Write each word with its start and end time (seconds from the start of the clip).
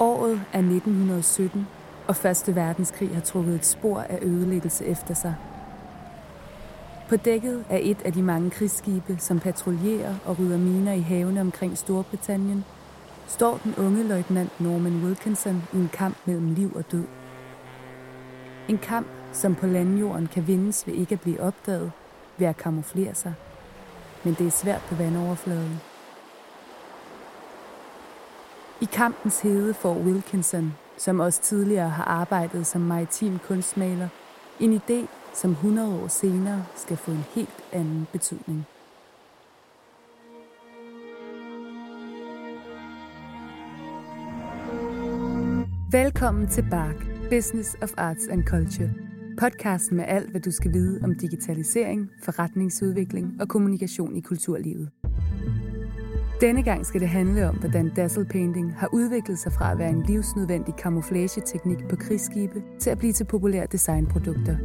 Året 0.00 0.40
er 0.52 0.58
1917, 0.58 1.66
og 2.08 2.16
Første 2.16 2.54
Verdenskrig 2.54 3.14
har 3.14 3.20
trukket 3.20 3.54
et 3.54 3.66
spor 3.66 4.00
af 4.00 4.18
ødelæggelse 4.22 4.84
efter 4.84 5.14
sig. 5.14 5.34
På 7.08 7.16
dækket 7.16 7.64
er 7.70 7.78
et 7.82 8.02
af 8.04 8.12
de 8.12 8.22
mange 8.22 8.50
krigsskibe, 8.50 9.16
som 9.18 9.40
patruljerer 9.40 10.14
og 10.24 10.38
rydder 10.38 10.58
miner 10.58 10.92
i 10.92 11.00
havene 11.00 11.40
omkring 11.40 11.78
Storbritannien, 11.78 12.64
står 13.26 13.60
den 13.64 13.74
unge 13.74 14.02
løjtnant 14.02 14.60
Norman 14.60 15.04
Wilkinson 15.04 15.62
i 15.72 15.76
en 15.76 15.90
kamp 15.92 16.16
mellem 16.26 16.54
liv 16.54 16.72
og 16.74 16.92
død. 16.92 17.04
En 18.68 18.78
kamp, 18.78 19.06
som 19.32 19.54
på 19.54 19.66
landjorden 19.66 20.26
kan 20.26 20.46
vindes 20.46 20.86
ved 20.86 20.94
ikke 20.94 21.12
at 21.12 21.20
blive 21.20 21.40
opdaget, 21.40 21.92
ved 22.38 22.46
at 22.46 22.56
kamuflere 22.56 23.14
sig. 23.14 23.34
Men 24.24 24.34
det 24.34 24.46
er 24.46 24.50
svært 24.50 24.82
på 24.88 24.94
vandoverfladen. 24.94 25.80
I 28.82 28.84
kampens 28.84 29.40
hede 29.40 29.74
får 29.74 29.94
Wilkinson, 29.94 30.72
som 30.98 31.20
også 31.20 31.42
tidligere 31.42 31.88
har 31.88 32.04
arbejdet 32.04 32.66
som 32.66 32.80
maritim 32.80 33.38
kunstmaler, 33.38 34.08
en 34.60 34.72
idé, 34.72 35.06
som 35.34 35.50
100 35.50 36.02
år 36.02 36.08
senere 36.08 36.64
skal 36.74 36.96
få 36.96 37.10
en 37.10 37.24
helt 37.34 37.64
anden 37.72 38.06
betydning. 38.12 38.66
Velkommen 45.90 46.48
til 46.48 46.64
Bark, 46.70 47.06
Business 47.30 47.76
of 47.82 47.92
Arts 47.96 48.28
and 48.28 48.44
Culture. 48.44 48.90
Podcasten 49.40 49.96
med 49.96 50.04
alt, 50.08 50.30
hvad 50.30 50.40
du 50.40 50.50
skal 50.50 50.72
vide 50.72 51.00
om 51.04 51.14
digitalisering, 51.14 52.10
forretningsudvikling 52.24 53.40
og 53.40 53.48
kommunikation 53.48 54.16
i 54.16 54.20
kulturlivet. 54.20 54.90
Denne 56.40 56.62
gang 56.62 56.86
skal 56.86 57.00
det 57.00 57.08
handle 57.08 57.48
om, 57.48 57.56
hvordan 57.56 57.92
dazzle 57.96 58.24
painting 58.24 58.74
har 58.74 58.88
udviklet 58.92 59.38
sig 59.38 59.52
fra 59.52 59.72
at 59.72 59.78
være 59.78 59.90
en 59.90 60.02
livsnødvendig 60.02 60.74
camouflage-teknik 60.78 61.88
på 61.88 61.96
krigsskibe 61.96 62.62
til 62.80 62.90
at 62.90 62.98
blive 62.98 63.12
til 63.12 63.24
populære 63.24 63.66
designprodukter. 63.72 64.56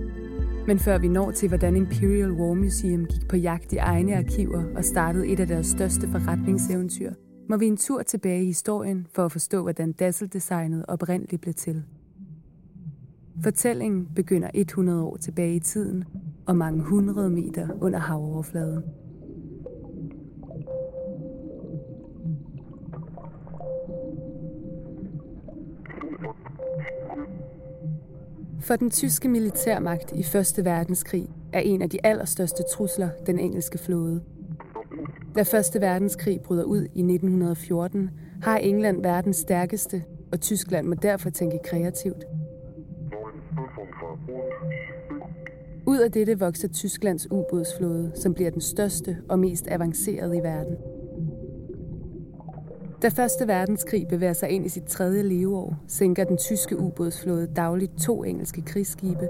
Men 0.68 0.80
før 0.80 0.98
vi 0.98 1.08
når 1.08 1.32
til, 1.32 1.48
hvordan 1.48 1.76
Imperial 1.76 2.32
War 2.32 2.54
Museum 2.54 3.06
gik 3.06 3.28
på 3.30 3.36
jagt 3.36 3.74
i 3.74 3.78
egne 3.78 4.18
arkiver 4.18 4.64
og 4.76 4.84
startede 4.84 5.28
et 5.28 5.40
af 5.40 5.48
deres 5.48 5.68
største 5.68 6.08
forretningseventyr, 6.08 7.14
må 7.50 7.58
vi 7.58 7.66
en 7.66 7.78
tur 7.78 8.04
tilbage 8.04 8.44
i 8.44 8.46
historien 8.46 9.08
for 9.16 9.26
at 9.26 9.32
forstå, 9.32 9.62
hvordan 9.62 9.92
dazzle-designet 9.92 10.86
oprindeligt 10.88 11.42
blev 11.42 11.54
til. 11.54 11.84
Fortællingen 13.44 14.08
begynder 14.16 14.50
100 14.54 15.04
år 15.04 15.18
tilbage 15.18 15.56
i 15.56 15.60
tiden 15.60 16.04
og 16.46 16.58
mange 16.58 16.84
hundrede 16.84 17.30
meter 17.30 17.68
under 17.82 18.00
havoverfladen. 18.00 18.84
For 28.72 28.76
den 28.76 28.90
tyske 28.90 29.30
militærmagt 29.30 30.12
i 30.16 30.24
Første 30.24 30.66
Verdenskrig 30.66 31.30
er 31.54 31.60
en 31.60 31.82
af 31.82 31.90
de 31.90 32.06
allerstørste 32.06 32.64
trusler 32.72 33.10
den 33.26 33.40
engelske 33.40 33.78
flåde. 33.78 34.22
Da 35.36 35.44
Første 35.44 35.82
Verdenskrig 35.82 36.42
bryder 36.42 36.64
ud 36.64 36.82
i 36.82 37.00
1914, 37.00 38.10
har 38.42 38.58
England 38.58 39.02
verdens 39.02 39.38
stærkeste, 39.38 40.04
og 40.32 40.42
Tyskland 40.42 40.88
må 40.88 40.96
derfor 40.96 41.30
tænke 41.30 41.60
kreativt. 41.64 42.24
Ud 45.86 46.00
af 46.00 46.12
dette 46.12 46.40
vokser 46.40 46.68
Tysklands 46.68 47.32
ubådsflåde, 47.32 48.12
som 48.16 48.34
bliver 48.34 48.52
den 48.52 48.62
største 48.62 49.18
og 49.30 49.40
mest 49.40 49.68
avancerede 49.68 50.38
i 50.38 50.44
verden. 50.44 50.78
Da 53.02 53.10
Første 53.10 53.48
Verdenskrig 53.48 54.08
bevæger 54.08 54.34
sig 54.34 54.50
ind 54.50 54.66
i 54.66 54.70
sit 54.70 54.84
tredje 54.84 55.24
leveår, 55.24 55.76
sænker 55.88 56.24
den 56.24 56.38
tyske 56.38 56.80
ubådsflåde 56.80 57.48
dagligt 57.56 58.02
to 58.02 58.24
engelske 58.24 58.62
krigsskibe, 58.62 59.30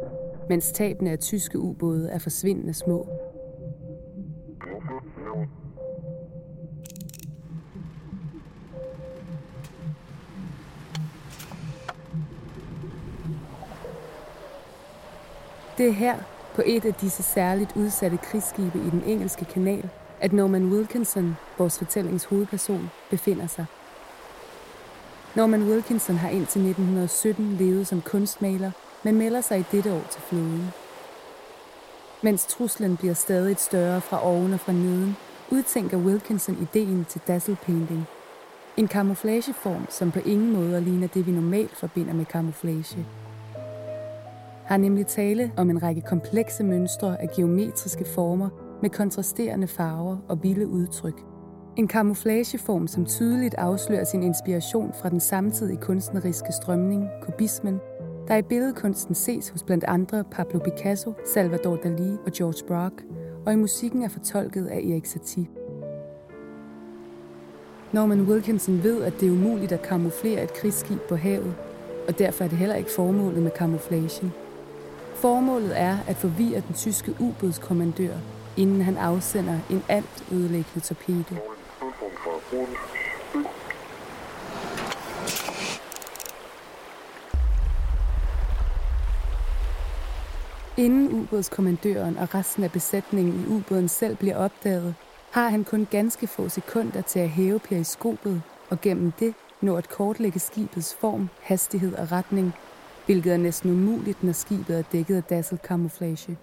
mens 0.50 0.72
tabene 0.72 1.12
af 1.12 1.20
tyske 1.20 1.60
ubåde 1.60 2.10
er 2.10 2.20
forsvindende 2.20 2.74
små. 2.74 3.08
Det 15.78 15.88
er 15.88 15.92
her, 15.92 16.18
på 16.56 16.62
et 16.66 16.86
af 16.86 16.94
disse 16.94 17.24
særligt 17.24 17.76
udsatte 17.76 18.18
krigsskibe 18.18 18.78
i 18.88 18.90
den 18.90 19.04
engelske 19.06 19.46
kanal, 19.46 19.90
at 20.22 20.34
Norman 20.34 20.72
Wilkinson, 20.72 21.38
vores 21.58 21.78
fortællings 21.78 22.24
hovedperson, 22.24 22.90
befinder 23.10 23.48
sig. 23.48 23.66
Norman 25.36 25.64
Wilkinson 25.64 26.16
har 26.16 26.30
indtil 26.30 26.62
1917 26.62 27.56
levet 27.60 27.88
som 27.88 28.02
kunstmaler, 28.02 28.72
men 29.04 29.18
melder 29.18 29.42
sig 29.42 29.60
i 29.60 29.66
dette 29.72 29.94
år 29.94 30.08
til 30.12 30.22
flåden. 30.22 30.72
Mens 32.24 32.46
truslen 32.46 32.98
bliver 32.98 33.14
stadig 33.14 33.58
større 33.58 34.02
fra 34.02 34.26
oven 34.26 34.54
og 34.54 34.60
fra 34.60 34.72
neden, 34.72 35.18
udtænker 35.52 35.98
Wilkinson 35.98 36.58
ideen 36.62 37.06
til 37.10 37.22
dazzle 37.28 37.58
painting. 37.66 38.06
En 38.78 38.88
camouflageform, 38.88 39.86
som 39.90 40.12
på 40.12 40.20
ingen 40.26 40.54
måde 40.54 40.82
ligner 40.82 41.08
det, 41.08 41.28
vi 41.28 41.32
normalt 41.32 41.78
forbinder 41.78 42.14
med 42.14 42.26
camouflage. 42.26 43.06
Har 44.66 44.78
nemlig 44.78 45.08
tale 45.08 45.52
om 45.58 45.70
en 45.70 45.84
række 45.84 46.02
komplekse 46.02 46.64
mønstre 46.64 47.22
af 47.22 47.30
geometriske 47.36 48.06
former, 48.06 48.50
med 48.82 48.90
kontrasterende 48.90 49.68
farver 49.68 50.18
og 50.30 50.44
vilde 50.44 50.68
udtryk. 50.68 51.22
En 51.78 51.90
camouflageform, 51.90 52.88
som 52.88 53.06
tydeligt 53.06 53.56
afslører 53.56 54.04
sin 54.04 54.24
inspiration 54.24 54.94
fra 55.02 55.10
den 55.10 55.20
samtidige 55.20 55.78
kunstneriske 55.78 56.52
strømning, 56.52 57.10
kubismen, 57.22 57.80
der 58.28 58.36
i 58.36 58.42
billedkunsten 58.42 59.16
ses 59.16 59.50
hos 59.50 59.64
blandt 59.64 59.84
andre 59.84 60.24
Pablo 60.24 60.60
Picasso, 60.60 61.14
Salvador 61.34 61.76
Dalí 61.76 62.26
og 62.26 62.32
George 62.32 62.68
Braque, 62.68 63.06
og 63.46 63.54
i 63.54 63.56
musikken 63.56 64.04
er 64.04 64.10
fortolket 64.10 64.68
af 64.68 64.78
Erik 64.78 65.06
Satie. 65.06 65.48
Norman 67.92 68.22
Wilkinson 68.22 68.84
ved, 68.84 69.04
at 69.04 69.14
det 69.20 69.28
er 69.28 69.32
umuligt 69.32 69.72
at 69.72 69.82
kamuflere 69.82 70.44
et 70.44 70.54
krigsskib 70.54 71.00
på 71.10 71.16
havet, 71.16 71.56
og 72.08 72.20
derfor 72.20 72.44
er 72.44 72.48
det 72.48 72.58
heller 72.58 72.76
ikke 72.76 72.92
formålet 72.96 73.44
med 73.44 73.52
kamuflagen. 73.52 74.34
Formålet 75.16 75.82
er 75.82 75.98
at 76.08 76.16
forvirre 76.16 76.62
den 76.68 76.76
tyske 76.76 77.16
ubådskommandør 77.20 78.14
inden 78.58 78.82
han 78.82 78.98
afsender 78.98 79.60
en 79.70 79.84
alt 79.90 80.24
ødelæggende 80.32 80.80
torpedo. 80.80 81.36
Inden 90.78 91.22
ubådskommandøren 91.22 92.18
og 92.18 92.36
resten 92.36 92.64
af 92.64 92.72
besætningen 92.72 93.44
i 93.44 93.54
ubåden 93.54 93.88
selv 93.88 94.16
bliver 94.16 94.38
opdaget, 94.38 94.96
har 95.32 95.50
han 95.50 95.64
kun 95.64 95.88
ganske 95.92 96.28
få 96.28 96.50
sekunder 96.50 97.02
til 97.02 97.20
at 97.20 97.30
hæve 97.30 97.60
periskopet 97.60 98.42
og 98.70 98.82
gennem 98.82 99.12
det 99.12 99.34
nå 99.62 99.76
at 99.76 99.90
kortlægge 99.90 100.40
skibets 100.40 100.96
form, 100.96 101.30
hastighed 101.42 101.94
og 101.94 102.12
retning, 102.12 102.54
hvilket 103.06 103.34
er 103.34 103.38
næsten 103.38 103.72
umuligt, 103.72 104.24
når 104.24 104.34
skibet 104.34 104.78
er 104.78 104.84
dækket 104.92 105.16
af 105.16 105.24
dazzle 105.24 105.58
camouflage. 105.58 106.38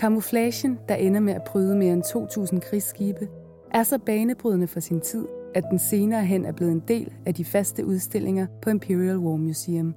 Kamuflagen, 0.00 0.78
der 0.88 0.94
ender 0.94 1.20
med 1.20 1.34
at 1.34 1.42
bryde 1.42 1.74
mere 1.76 1.92
end 1.92 2.02
2.000 2.04 2.60
krigsskibe, 2.70 3.28
er 3.74 3.82
så 3.82 3.98
banebrydende 3.98 4.66
for 4.66 4.80
sin 4.80 5.00
tid, 5.00 5.26
at 5.54 5.64
den 5.70 5.78
senere 5.78 6.26
hen 6.26 6.44
er 6.44 6.52
blevet 6.52 6.72
en 6.72 6.82
del 6.88 7.12
af 7.26 7.34
de 7.34 7.44
faste 7.44 7.86
udstillinger 7.86 8.46
på 8.62 8.70
Imperial 8.70 9.18
War 9.18 9.36
Museum. 9.36 9.94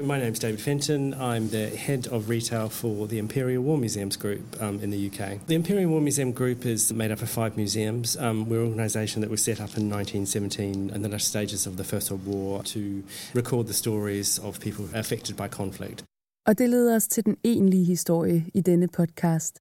My 0.00 0.06
name 0.06 0.28
is 0.28 0.38
David 0.38 0.58
Fenton. 0.58 1.14
I'm 1.14 1.48
the 1.50 1.66
head 1.76 2.08
of 2.12 2.28
retail 2.30 2.68
for 2.68 3.06
the 3.06 3.18
Imperial 3.18 3.62
War 3.62 3.76
Museums 3.76 4.16
Group 4.16 4.40
um, 4.60 4.80
in 4.82 4.90
the 4.90 5.06
UK. 5.06 5.46
The 5.46 5.54
Imperial 5.54 5.90
War 5.90 6.00
Museum 6.00 6.32
Group 6.32 6.64
is 6.64 6.92
made 6.92 7.12
up 7.12 7.22
of 7.22 7.28
five 7.28 7.56
museums. 7.56 8.16
Um, 8.16 8.48
we're 8.48 8.62
an 8.62 8.68
organisation 8.68 9.22
that 9.22 9.30
was 9.30 9.42
set 9.42 9.60
up 9.60 9.76
in 9.76 9.90
1917 9.90 10.90
in 10.94 11.02
the 11.02 11.08
last 11.08 11.26
stages 11.26 11.66
of 11.66 11.76
the 11.76 11.84
First 11.84 12.10
World 12.10 12.26
War 12.26 12.62
to 12.62 13.02
record 13.34 13.66
the 13.66 13.74
stories 13.74 14.38
of 14.38 14.60
people 14.60 14.84
affected 14.94 15.36
by 15.36 15.48
conflict. 15.48 16.04
Og 16.46 16.58
det 16.58 16.70
leder 16.70 16.96
os 16.96 17.08
til 17.08 17.24
den 17.24 17.36
egentlige 17.44 17.84
historie 17.84 18.50
i 18.54 18.60
denne 18.60 18.88
podcast. 18.88 19.58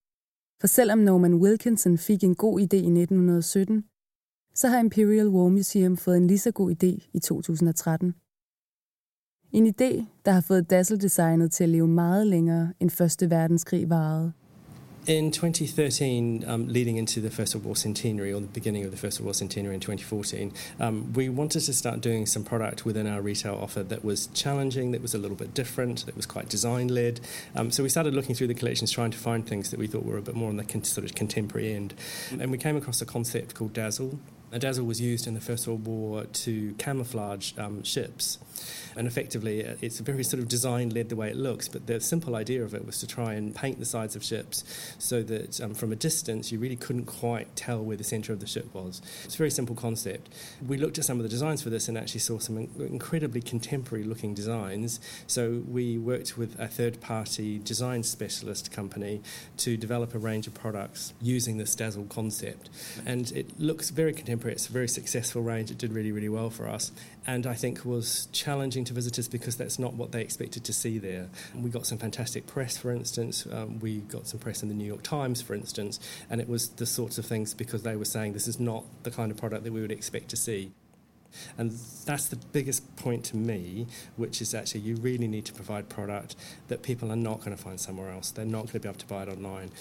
For 0.62 0.68
selvom 0.68 1.00
Norman 1.00 1.34
Wilkinson 1.34 1.98
fik 1.98 2.24
en 2.24 2.36
god 2.36 2.60
idé 2.60 2.76
i 2.76 2.92
1917, 3.02 3.86
så 4.54 4.68
har 4.68 4.80
Imperial 4.80 5.28
War 5.28 5.50
Museum 5.50 5.98
fået 5.98 6.18
en 6.18 6.28
lige 6.28 6.40
så 6.40 6.52
god 6.52 6.72
idé 6.72 7.10
i 7.14 7.20
2013. 7.20 8.16
En 9.52 9.68
idé, 9.68 10.06
der 10.26 10.32
har 10.32 10.42
fået 10.42 10.70
Dazzle-designet 10.70 11.52
til 11.52 11.64
at 11.64 11.70
leve 11.70 11.88
meget 11.88 12.28
længere 12.28 12.74
end 12.80 12.90
Første 12.90 13.30
Verdenskrig 13.30 13.90
varede. 13.90 14.34
In 15.10 15.32
2013, 15.32 16.44
um, 16.46 16.68
leading 16.68 16.98
into 16.98 17.20
the 17.20 17.32
First 17.32 17.56
World 17.56 17.66
War 17.66 17.76
centenary, 17.76 18.32
or 18.32 18.40
the 18.42 18.46
beginning 18.46 18.86
of 18.86 18.92
the 18.92 18.98
First 18.98 19.20
World 19.20 19.26
War 19.26 19.34
centenary 19.34 19.74
in 19.74 19.80
2014, 19.80 20.54
um, 20.80 21.12
we 21.14 21.30
wanted 21.30 21.62
to 21.62 21.74
start 21.74 22.00
doing 22.00 22.28
some 22.28 22.44
product 22.44 22.86
within 22.86 23.08
our 23.08 23.20
retail 23.20 23.56
offer 23.60 23.82
that 23.82 24.06
was 24.06 24.28
challenging, 24.36 24.92
that 24.92 25.02
was 25.02 25.16
a 25.16 25.18
little 25.18 25.36
bit 25.36 25.56
different, 25.56 26.06
that 26.06 26.16
was 26.16 26.28
quite 26.28 26.48
design 26.48 26.90
led. 26.90 27.22
Um, 27.56 27.72
so 27.72 27.82
we 27.82 27.90
started 27.90 28.14
looking 28.14 28.36
through 28.36 28.50
the 28.50 28.54
collections, 28.54 28.92
trying 28.92 29.10
to 29.10 29.18
find 29.18 29.48
things 29.48 29.72
that 29.72 29.80
we 29.80 29.88
thought 29.88 30.06
were 30.06 30.20
a 30.20 30.22
bit 30.22 30.36
more 30.36 30.50
on 30.50 30.58
the 30.58 30.64
con- 30.64 30.84
sort 30.84 31.06
of 31.06 31.16
contemporary 31.16 31.74
end. 31.74 31.96
And 32.40 32.52
we 32.52 32.60
came 32.60 32.78
across 32.78 33.02
a 33.02 33.06
concept 33.08 33.56
called 33.56 33.74
Dazzle, 33.74 34.20
dazzle 34.58 34.86
was 34.86 35.00
used 35.00 35.28
in 35.28 35.36
the 35.36 35.42
First 35.42 35.68
World 35.68 35.86
War 35.86 36.24
to 36.26 36.74
camouflage 36.80 37.54
um, 37.58 37.84
ships. 37.84 38.40
And 38.96 39.08
effectively, 39.08 39.66
uh, 39.66 39.76
it's 39.82 40.00
very 40.00 40.24
sort 40.24 40.42
of 40.42 40.50
design 40.50 40.90
led 40.90 41.10
the 41.10 41.16
way 41.16 41.30
it 41.30 41.38
looks, 41.38 41.68
but 41.68 41.88
the 41.88 42.02
simple 42.02 42.36
idea 42.36 42.64
of 42.64 42.74
it 42.74 42.86
was 42.86 43.00
to 43.00 43.08
try 43.08 43.34
and 43.34 43.56
paint 43.56 43.80
the 43.80 43.86
sides 43.86 44.16
of 44.16 44.24
ships 44.24 44.64
so 44.98 45.22
that 45.24 45.62
um, 45.62 45.74
from 45.74 45.92
a 45.92 45.96
distance 45.96 46.52
you 46.52 46.60
really 46.60 46.76
couldn't 46.76 47.06
quite 47.06 47.56
tell 47.56 47.84
where 47.84 47.96
the 47.96 48.04
centre 48.04 48.34
of 48.34 48.40
the 48.40 48.48
ship 48.48 48.74
was. 48.74 49.02
It's 49.24 49.36
a 49.36 49.38
very 49.38 49.52
simple 49.52 49.76
concept. 49.76 50.30
We 50.66 50.78
looked 50.78 50.98
at 50.98 51.06
some 51.06 51.18
of 51.18 51.24
the 51.24 51.30
designs 51.30 51.62
for 51.62 51.70
this 51.70 51.88
and 51.88 51.98
actually 51.98 52.22
saw 52.22 52.40
some 52.40 52.58
incredibly 52.80 53.42
contemporary 53.42 54.04
looking 54.04 54.34
designs. 54.34 55.00
So 55.28 55.64
we 55.68 55.98
worked 55.98 56.38
with 56.38 56.60
a 56.60 56.68
third 56.68 57.00
party 57.00 57.60
design 57.60 58.04
specialist 58.04 58.72
company 58.72 59.22
to 59.58 59.78
develop 59.78 60.16
a 60.16 60.20
range 60.20 60.48
of 60.48 60.54
products 60.54 61.14
using 61.22 61.58
this 61.58 61.76
dazzle 61.76 62.06
concept. 62.06 62.70
And 63.06 63.32
it 63.32 63.60
looks 63.60 63.90
very 63.90 64.14
contemporary, 64.14 64.39
it's 64.48 64.70
a 64.70 64.72
very 64.72 64.88
successful 64.88 65.42
range, 65.42 65.72
it 65.72 65.78
did 65.78 65.92
really, 65.92 66.12
really 66.12 66.30
well 66.30 66.50
for 66.50 66.68
us. 66.68 66.92
And 67.28 67.46
I 67.46 67.54
think 67.54 67.84
was 67.84 68.28
challenging 68.32 68.86
to 68.86 68.94
visitors 68.94 69.28
because 69.28 69.58
that's 69.58 69.78
not 69.78 69.94
what 69.96 70.12
they 70.12 70.22
expected 70.22 70.64
to 70.64 70.74
see 70.74 70.98
there. 70.98 71.28
We 71.54 71.70
got 71.70 71.86
some 71.86 71.98
fantastic 71.98 72.48
press, 72.48 72.78
for 72.78 72.92
instance. 72.92 73.46
Um, 73.52 73.80
we 73.80 73.98
got 73.98 74.28
some 74.28 74.40
press 74.40 74.64
in 74.64 74.70
the 74.70 74.76
New 74.76 74.86
York 74.86 75.04
Times, 75.04 75.42
for 75.42 75.54
instance, 75.54 76.00
and 76.30 76.40
it 76.40 76.48
was 76.48 76.70
the 76.70 76.86
sorts 76.86 77.18
of 77.18 77.26
things 77.26 77.54
because 77.54 77.84
they 77.84 77.96
were 77.96 78.06
saying 78.06 78.34
this 78.34 78.48
is 78.48 78.60
not 78.60 78.86
the 79.04 79.12
kind 79.12 79.32
of 79.32 79.38
product 79.38 79.64
that 79.64 79.74
we 79.74 79.82
would 79.82 79.92
expect 79.92 80.30
to 80.30 80.38
see. 80.38 80.72
And 81.58 81.72
that's 82.06 82.28
the 82.28 82.38
biggest 82.38 82.96
point 82.96 83.26
to 83.26 83.36
me, 83.36 83.88
which 84.16 84.42
is 84.42 84.54
actually 84.54 84.82
you 84.82 84.96
really 84.96 85.28
need 85.28 85.46
to 85.46 85.54
provide 85.54 85.90
product 85.90 86.36
that 86.68 86.82
people 86.84 87.12
are 87.12 87.16
not 87.16 87.40
going 87.40 87.56
to 87.56 87.62
find 87.62 87.80
somewhere 87.80 88.12
else. 88.12 88.32
They're 88.32 88.46
not 88.46 88.64
going 88.64 88.74
to 88.74 88.80
be 88.80 88.88
able 88.88 89.00
to 89.00 89.08
buy 89.08 89.24
it 89.24 89.30
online. 89.30 89.72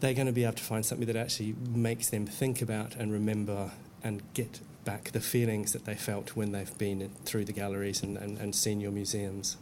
They're 0.00 0.14
going 0.14 0.26
to 0.26 0.32
be 0.32 0.44
able 0.44 0.56
to 0.56 0.64
find 0.64 0.84
something 0.84 1.06
that 1.06 1.16
actually 1.16 1.54
makes 1.74 2.10
them 2.10 2.26
think 2.26 2.62
about 2.62 2.96
and 3.00 3.12
remember 3.12 3.70
and 4.04 4.20
get 4.34 4.60
back 4.84 5.04
the 5.12 5.20
feelings 5.20 5.72
that 5.72 5.84
they 5.84 5.94
felt 5.94 6.36
when 6.36 6.52
they've 6.52 6.78
been 6.78 7.10
through 7.24 7.44
the 7.44 7.52
galleries 7.52 8.02
and, 8.02 8.16
and, 8.18 8.38
and 8.38 8.54
seen 8.54 8.80
your 8.80 8.92
museums. 8.92 9.58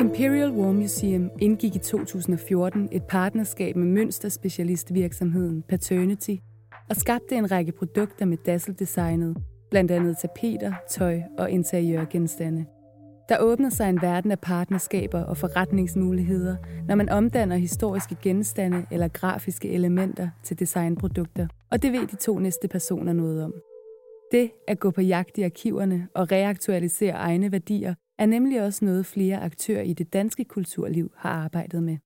Imperial 0.00 0.50
War 0.50 0.72
Museum 0.72 1.30
indgik 1.38 1.76
i 1.76 1.78
2014 1.78 2.88
et 2.92 3.02
partnerskab 3.02 3.76
med 3.76 3.86
mønsterspecialistvirksomheden 3.86 5.62
Paternity 5.62 6.36
og 6.88 6.96
skabte 6.96 7.36
en 7.36 7.50
række 7.50 7.72
produkter 7.72 8.26
med 8.26 8.36
Dazzle-designet, 8.46 9.36
blandt 9.70 9.90
andet 9.90 10.16
tapeter, 10.18 10.72
tøj 10.88 11.20
og 11.38 11.50
interiørgenstande. 11.50 12.66
Der 13.30 13.38
åbner 13.40 13.70
sig 13.70 13.88
en 13.88 14.02
verden 14.02 14.30
af 14.30 14.38
partnerskaber 14.40 15.22
og 15.22 15.36
forretningsmuligheder, 15.36 16.56
når 16.88 16.94
man 16.94 17.08
omdanner 17.08 17.56
historiske 17.56 18.16
genstande 18.22 18.86
eller 18.90 19.08
grafiske 19.08 19.70
elementer 19.70 20.28
til 20.42 20.58
designprodukter. 20.58 21.48
Og 21.70 21.82
det 21.82 21.92
ved 21.92 22.06
de 22.06 22.16
to 22.16 22.38
næste 22.38 22.68
personer 22.68 23.12
noget 23.12 23.44
om. 23.44 23.54
Det 24.32 24.50
at 24.68 24.80
gå 24.80 24.90
på 24.90 25.00
jagt 25.00 25.38
i 25.38 25.42
arkiverne 25.42 26.08
og 26.14 26.32
reaktualisere 26.32 27.12
egne 27.12 27.52
værdier 27.52 27.94
er 28.18 28.26
nemlig 28.26 28.62
også 28.62 28.84
noget 28.84 29.06
flere 29.06 29.40
aktører 29.42 29.82
i 29.82 29.92
det 29.92 30.12
danske 30.12 30.44
kulturliv 30.44 31.12
har 31.16 31.30
arbejdet 31.30 31.82
med. 31.82 31.96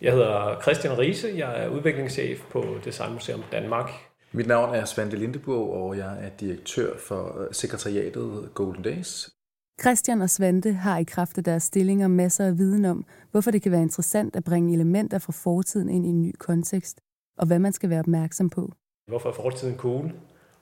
Jeg 0.00 0.12
hedder 0.12 0.60
Christian 0.62 0.98
Riese, 0.98 1.28
jeg 1.36 1.64
er 1.64 1.68
udviklingschef 1.68 2.42
på 2.50 2.64
Designmuseum 2.84 3.42
Danmark. 3.52 3.90
Mit 4.32 4.46
navn 4.46 4.74
er 4.74 4.84
Svante 4.84 5.16
Lindeborg, 5.16 5.74
og 5.74 5.96
jeg 5.96 6.24
er 6.24 6.28
direktør 6.40 6.96
for 6.98 7.48
sekretariatet 7.52 8.50
Golden 8.54 8.82
Days. 8.82 9.33
Christian 9.80 10.22
og 10.22 10.30
Svante 10.30 10.72
har 10.72 10.98
i 10.98 11.04
kraft 11.04 11.38
af 11.38 11.44
deres 11.44 11.62
stillinger 11.62 12.08
masser 12.08 12.46
af 12.46 12.58
viden 12.58 12.84
om, 12.84 13.04
hvorfor 13.30 13.50
det 13.50 13.62
kan 13.62 13.72
være 13.72 13.82
interessant 13.82 14.36
at 14.36 14.44
bringe 14.44 14.74
elementer 14.74 15.18
fra 15.18 15.32
fortiden 15.32 15.88
ind 15.88 16.06
i 16.06 16.08
en 16.08 16.22
ny 16.22 16.32
kontekst, 16.38 17.00
og 17.38 17.46
hvad 17.46 17.58
man 17.58 17.72
skal 17.72 17.90
være 17.90 18.00
opmærksom 18.00 18.50
på. 18.50 18.72
Hvorfor 19.06 19.28
er 19.28 19.32
fortiden 19.32 19.76
cool? 19.76 20.12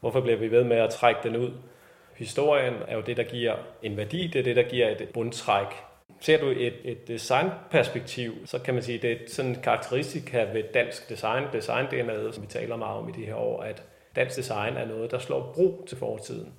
Hvorfor 0.01 0.21
bliver 0.21 0.39
vi 0.39 0.51
ved 0.51 0.65
med 0.65 0.77
at 0.77 0.91
trække 0.91 1.21
den 1.25 1.37
ud? 1.37 1.51
Historien 2.17 2.75
er 2.89 2.97
jo 2.97 3.03
det, 3.07 3.17
der 3.17 3.23
giver 3.23 3.55
en 3.83 3.97
værdi, 3.97 4.27
det 4.27 4.39
er 4.39 4.43
det, 4.43 4.57
der 4.57 4.69
giver 4.71 4.89
et 4.89 5.09
bundtræk. 5.15 5.67
Ser 6.21 6.41
du 6.41 6.47
et, 6.47 6.75
et 6.85 7.09
designperspektiv, 7.09 8.33
så 8.47 8.59
kan 8.59 8.75
man 8.75 8.83
sige, 8.83 8.97
at 8.97 9.03
det 9.03 9.13
er 9.13 9.17
sådan 9.29 9.51
en 9.51 9.61
karakteristika 9.63 10.53
ved 10.53 10.63
dansk 10.75 11.09
design, 11.09 11.45
design 11.53 11.87
det 11.91 12.01
er 12.01 12.05
noget, 12.05 12.35
som 12.35 12.43
vi 12.43 12.49
taler 12.49 12.77
meget 12.77 12.99
om 12.99 13.09
i 13.09 13.13
de 13.13 13.27
her 13.27 13.35
år, 13.35 13.63
at 13.63 13.83
dansk 14.17 14.37
design 14.37 14.77
er 14.77 14.87
noget, 14.87 15.11
der 15.11 15.19
slår 15.19 15.53
bro 15.55 15.85
til 15.89 15.99
fortiden. 15.99 16.53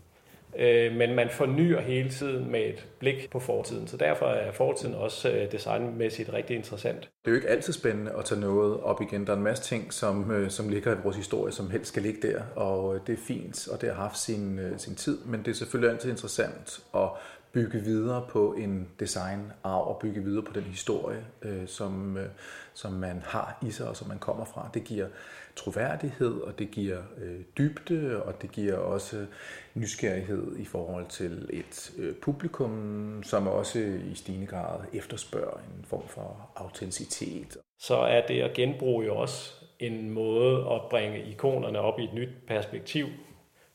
Øh, 0.60 0.96
men 0.96 1.16
man 1.16 1.30
fornyer 1.30 1.82
hele 1.82 2.10
tiden 2.10 2.52
med 2.52 2.60
et 2.60 2.88
blik 3.00 3.30
på 3.32 3.40
fortiden, 3.40 3.88
så 3.88 3.98
derfor 3.98 4.26
er 4.26 4.52
fortiden 4.52 4.96
også 4.96 5.32
øh, 5.32 5.52
designmæssigt 5.52 6.34
rigtig 6.34 6.56
interessant. 6.56 7.00
Det 7.00 7.10
er 7.26 7.32
jo 7.32 7.36
ikke 7.36 7.50
altid 7.50 7.74
spændende 7.74 8.12
at 8.18 8.26
tage 8.26 8.42
noget 8.42 8.80
op 8.80 9.02
igen. 9.02 9.28
Der 9.28 9.34
er 9.34 9.38
en 9.38 9.44
masse 9.44 9.64
ting, 9.64 9.94
som, 9.94 10.32
øh, 10.32 10.50
som 10.50 10.70
ligger 10.70 10.96
i 10.96 10.98
vores 11.04 11.18
historie, 11.18 11.52
som 11.52 11.70
helst 11.70 11.88
skal 11.88 12.04
ligge 12.04 12.28
der, 12.28 12.42
og 12.56 12.96
øh, 12.96 13.02
det 13.08 13.14
er 13.14 13.24
fint, 13.28 13.68
og 13.68 13.82
det 13.82 13.90
har 13.90 13.96
haft 13.96 14.18
sin, 14.18 14.60
øh, 14.60 14.80
sin 14.80 14.96
tid, 14.96 15.18
men 15.26 15.40
det 15.40 15.48
er 15.48 15.56
selvfølgelig 15.56 15.92
altid 15.92 16.10
interessant 16.10 16.80
at 16.96 17.10
bygge 17.54 17.80
videre 17.80 18.26
på 18.30 18.54
en 18.54 18.90
designarv 19.00 19.88
og 19.88 20.00
bygge 20.02 20.24
videre 20.24 20.44
på 20.44 20.54
den 20.54 20.64
historie, 20.64 21.26
øh, 21.42 21.68
som, 21.68 22.18
øh, 22.18 22.30
som 22.74 22.92
man 22.94 23.22
har 23.26 23.58
i 23.68 23.72
sig 23.72 23.88
og 23.88 23.96
som 23.96 24.08
man 24.08 24.20
kommer 24.20 24.46
fra. 24.46 24.70
Det 24.74 24.84
giver 24.84 25.08
troværdighed, 25.56 26.42
og 26.42 26.60
det 26.60 26.72
giver 26.72 26.98
øh, 27.18 27.40
dybde, 27.58 28.24
og 28.24 28.42
det 28.42 28.52
giver 28.52 28.78
også 28.78 29.26
nysgerrighed 29.74 30.58
i 30.58 30.66
forhold 30.66 31.06
til 31.10 31.50
et 31.50 31.94
øh, 31.98 32.16
publikum, 32.16 33.24
som 33.26 33.48
også 33.48 33.80
i 33.80 34.16
stigende 34.16 34.48
grad 34.48 34.80
efterspørger 34.94 35.58
en 35.58 35.86
form 35.86 36.08
for 36.08 36.52
autenticitet. 36.56 37.58
Så 37.80 37.96
er 37.96 38.28
det 38.28 38.42
at 38.42 38.54
genbruge 38.54 39.06
jo 39.06 39.16
også 39.16 39.54
en 39.80 40.10
måde 40.10 40.68
at 40.72 40.82
bringe 40.90 41.24
ikonerne 41.26 41.80
op 41.80 42.00
i 42.00 42.04
et 42.04 42.14
nyt 42.14 42.30
perspektiv. 42.48 43.08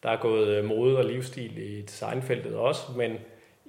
Der 0.02 0.10
er 0.10 0.20
gået 0.20 0.48
øh, 0.48 0.64
mode 0.64 0.98
og 0.98 1.04
livsstil 1.04 1.58
i 1.58 1.82
designfeltet 1.82 2.54
også, 2.54 2.82
men 2.96 3.12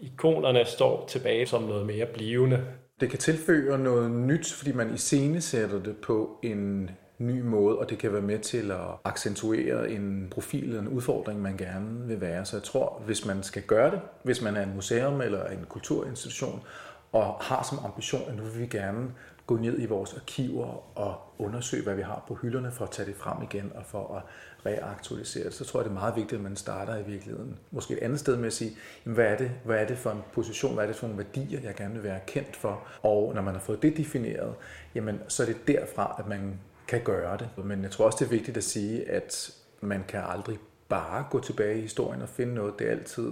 ikonerne 0.02 0.66
står 0.66 1.06
tilbage 1.08 1.46
som 1.46 1.64
noget 1.64 1.86
mere 1.86 2.06
blivende. 2.06 2.66
Det 3.00 3.10
kan 3.10 3.20
tilføre 3.20 3.80
noget 3.80 4.12
nyt, 4.12 4.54
fordi 4.54 4.72
man 4.72 4.94
iscenesætter 4.94 5.84
det 5.84 5.98
på 5.98 6.40
en 6.44 6.90
ny 7.18 7.42
måde, 7.42 7.78
og 7.78 7.90
det 7.90 7.98
kan 7.98 8.14
være 8.14 8.22
med 8.22 8.40
til 8.40 8.72
at 8.72 8.88
accentuere 9.04 9.92
en 9.92 10.28
profil 10.32 10.64
eller 10.64 10.82
en 10.82 10.88
udfordring, 10.88 11.42
man 11.42 11.58
gerne 11.58 12.08
vil 12.08 12.22
være. 12.22 12.46
Så 12.46 12.56
jeg 12.56 12.64
tror, 12.64 13.02
hvis 13.06 13.26
man 13.26 13.44
skal 13.44 13.62
gøre 13.62 13.92
det, 13.92 14.02
hvis 14.24 14.42
man 14.42 14.56
er 14.56 14.64
en 14.64 14.76
museum 14.76 15.22
eller 15.22 15.46
en 15.46 15.66
kulturinstitution, 15.70 16.64
og 17.12 17.24
har 17.42 17.64
som 17.70 17.86
ambition, 17.86 18.30
at 18.30 18.36
nu 18.36 18.44
vil 18.44 18.62
vi 18.62 18.68
gerne 18.68 19.08
gå 19.50 19.58
ned 19.58 19.80
i 19.80 19.86
vores 19.86 20.14
arkiver 20.14 20.98
og 20.98 21.22
undersøge, 21.38 21.84
hvad 21.84 21.96
vi 21.96 22.02
har 22.02 22.26
på 22.28 22.36
hylderne, 22.36 22.72
for 22.72 22.86
at 22.86 22.92
tage 22.92 23.06
det 23.06 23.16
frem 23.16 23.44
igen 23.44 23.72
og 23.76 23.86
for 23.86 24.16
at 24.16 24.24
reaktualisere 24.66 25.44
det, 25.44 25.54
så 25.54 25.66
tror 25.66 25.80
jeg, 25.80 25.86
det 25.86 25.90
er 25.90 26.00
meget 26.00 26.16
vigtigt, 26.16 26.40
at 26.40 26.44
man 26.44 26.56
starter 26.56 26.98
i 26.98 27.04
virkeligheden. 27.04 27.60
Måske 27.72 27.94
et 27.94 28.00
andet 28.00 28.20
sted 28.20 28.38
med 28.38 28.48
at 28.48 28.54
sige, 28.54 28.72
jamen, 29.06 29.16
hvad, 29.16 29.26
er 29.26 29.38
det, 29.38 29.52
hvad 29.66 29.78
er 29.78 29.88
det 29.88 29.98
for 29.98 30.12
en 30.12 30.22
position, 30.34 30.74
hvad 30.74 30.84
er 30.84 30.88
det 30.88 30.96
for 30.96 31.08
nogle 31.08 31.26
værdier, 31.26 31.60
jeg 31.62 31.76
gerne 31.76 31.94
vil 31.94 32.04
være 32.04 32.20
kendt 32.28 32.56
for? 32.56 32.84
Og 33.04 33.36
når 33.36 33.42
man 33.42 33.54
har 33.54 33.62
fået 33.62 33.82
det 33.82 33.98
defineret, 33.98 34.54
jamen, 34.96 35.20
så 35.28 35.44
er 35.44 35.48
det 35.48 35.68
derfra, 35.68 36.16
at 36.20 36.28
man 36.28 36.60
kan 36.88 37.02
gøre 37.04 37.38
det. 37.38 37.66
Men 37.66 37.84
jeg 37.84 37.92
tror 37.92 38.06
også, 38.06 38.18
det 38.20 38.26
er 38.26 38.30
vigtigt 38.30 38.58
at 38.58 38.64
sige, 38.64 39.10
at 39.10 39.52
man 39.82 40.04
kan 40.08 40.22
aldrig 40.28 40.58
bare 40.90 41.26
gå 41.30 41.40
tilbage 41.40 41.78
i 41.78 41.82
historien 41.82 42.22
og 42.22 42.30
finde 42.30 42.54
noget. 42.54 42.80
Det 42.80 42.88
er 42.88 42.92
altid 42.92 43.32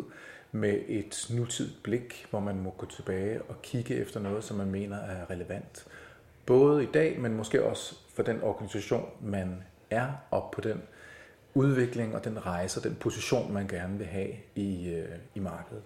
med 0.51 0.80
et 0.88 1.27
nutidigt 1.30 1.84
blik, 1.84 2.27
hvor 2.30 2.39
man 2.39 2.60
må 2.60 2.74
gå 2.77 2.86
tilbage 2.86 3.41
og 3.41 3.62
kigge 3.62 3.96
efter 3.96 4.20
noget, 4.20 4.44
som 4.44 4.58
man 4.58 4.72
mener 4.72 4.98
er 4.98 5.30
relevant. 5.30 5.88
Både 6.48 6.84
i 6.84 6.88
dag, 6.94 7.20
men 7.20 7.34
måske 7.34 7.63
også 7.63 7.96
for 8.16 8.24
den 8.24 8.42
organisation, 8.42 9.06
man 9.22 9.63
er, 9.89 10.08
og 10.32 10.50
på 10.54 10.62
den 10.62 10.82
udvikling 11.54 12.16
og 12.16 12.24
den 12.24 12.46
rejse 12.46 12.80
og 12.80 12.84
den 12.84 12.96
position, 12.96 13.54
man 13.54 13.68
gerne 13.68 13.98
vil 13.98 14.08
have 14.08 14.30
i, 14.56 14.89
øh, 14.89 15.10
i 15.36 15.39
markedet. 15.39 15.84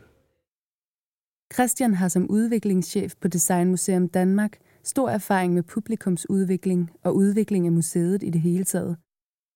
Christian 1.54 1.94
har 1.94 2.08
som 2.08 2.30
udviklingschef 2.30 3.14
på 3.22 3.28
Designmuseum 3.28 4.10
Danmark– 4.10 4.58
stor 4.84 5.10
erfaring 5.10 5.54
med 5.54 5.64
publikumsudvikling 5.64 6.92
og 7.04 7.16
udvikling 7.16 7.66
af 7.66 7.72
museet 7.72 8.24
i 8.24 8.30
det 8.30 8.42
hele 8.42 8.64
taget. 8.64 8.98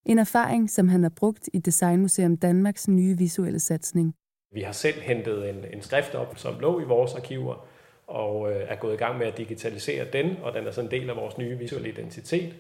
En 0.06 0.20
erfaring, 0.20 0.70
som 0.70 0.88
han 0.88 1.04
har 1.04 1.10
brugt 1.10 1.50
i 1.54 1.60
Designmuseum 1.60 2.38
Danmarks 2.38 2.88
nye 2.88 3.18
visuelle 3.18 3.60
satsning. 3.60 4.16
Vi 4.54 4.62
har 4.62 4.72
selv 4.72 5.02
hentet 5.02 5.50
en, 5.50 5.66
en 5.74 5.82
skrift 5.82 6.16
op, 6.16 6.38
som 6.38 6.60
lå 6.60 6.82
i 6.82 6.84
vores 6.84 7.14
arkiver, 7.14 7.68
og 8.08 8.52
øh, 8.52 8.62
er 8.70 8.76
gået 8.76 8.94
i 8.94 8.98
gang 8.98 9.18
med 9.18 9.28
at 9.28 9.38
digitalisere 9.38 10.06
den, 10.14 10.38
og 10.44 10.54
den 10.54 10.68
er 10.68 10.72
så 10.72 10.82
en 10.82 10.92
del 10.92 11.10
af 11.10 11.16
vores 11.16 11.38
nye 11.38 11.58
visuelle 11.58 11.90
identitet. 11.90 12.54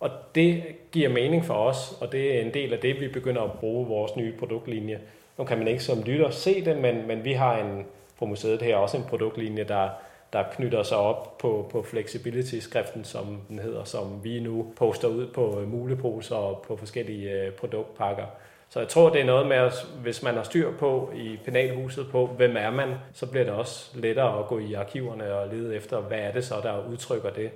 Og 0.00 0.10
det 0.34 0.62
giver 0.92 1.08
mening 1.08 1.44
for 1.44 1.54
os, 1.54 1.96
og 2.00 2.12
det 2.12 2.36
er 2.36 2.40
en 2.40 2.54
del 2.54 2.72
af 2.72 2.78
det, 2.78 3.00
vi 3.00 3.08
begynder 3.08 3.42
at 3.42 3.52
bruge 3.52 3.86
vores 3.86 4.16
nye 4.16 4.32
produktlinje. 4.38 5.00
Nu 5.38 5.44
kan 5.44 5.58
man 5.58 5.68
ikke 5.68 5.84
som 5.84 6.02
lytter 6.02 6.30
se 6.30 6.64
det, 6.64 6.76
men, 6.76 7.06
men 7.06 7.24
vi 7.24 7.32
har 7.32 7.58
en, 7.58 7.86
på 8.18 8.26
museet 8.26 8.62
her 8.62 8.76
også 8.76 8.96
en 8.96 9.04
produktlinje, 9.08 9.64
der 9.64 9.88
der 10.32 10.42
knytter 10.52 10.82
sig 10.82 10.96
op 10.96 11.38
på, 11.38 11.68
på 11.70 11.82
flexibility-skriften, 11.82 13.04
som 13.04 13.40
den 13.48 13.58
hedder, 13.58 13.84
som 13.84 14.24
vi 14.24 14.40
nu 14.40 14.72
poster 14.76 15.08
ud 15.08 15.26
på 15.26 15.64
muleposer 15.66 16.36
og 16.36 16.64
på 16.68 16.76
forskellige 16.76 17.30
øh, 17.30 17.52
produktpakker. 17.52 18.26
Så 18.72 18.80
jeg 18.80 18.88
tror, 18.88 19.10
det 19.10 19.20
er 19.20 19.24
noget 19.24 19.48
med, 19.48 19.56
at 19.56 19.72
hvis 20.02 20.22
man 20.22 20.34
har 20.34 20.42
styr 20.42 20.76
på 20.76 21.12
i 21.14 21.38
penalhuset 21.44 22.06
på, 22.10 22.26
hvem 22.26 22.56
er 22.56 22.70
man, 22.70 22.94
så 23.12 23.30
bliver 23.30 23.44
det 23.44 23.52
også 23.52 23.98
lettere 23.98 24.38
at 24.38 24.46
gå 24.46 24.58
i 24.58 24.72
arkiverne 24.72 25.34
og 25.34 25.54
lede 25.54 25.76
efter, 25.76 26.00
hvad 26.00 26.18
er 26.18 26.32
det 26.32 26.44
så, 26.44 26.54
der 26.62 26.88
udtrykker 26.88 27.30
det. 27.30 27.50